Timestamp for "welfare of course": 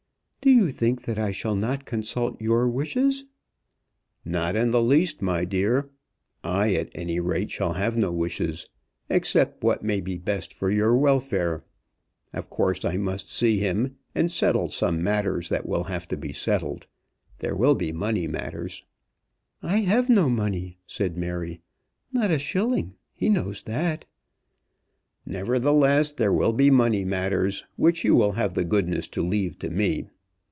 10.97-12.83